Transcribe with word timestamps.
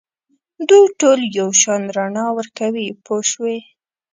دوی 0.67 0.85
ټول 0.99 1.19
یو 1.39 1.49
شان 1.61 1.81
رڼا 1.97 2.25
ورکوي 2.37 2.87
پوه 3.05 3.21
شوې!. 3.31 3.57